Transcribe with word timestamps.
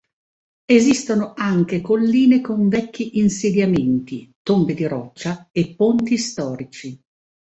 Esistono 0.65 1.33
anche 1.35 1.79
colline 1.79 2.41
con 2.41 2.67
vecchi 2.69 3.19
insediamenti, 3.19 4.31
tombe 4.41 4.73
di 4.73 4.87
roccia 4.87 5.47
e 5.51 5.75
ponti 5.75 6.17
storici. 6.17 6.99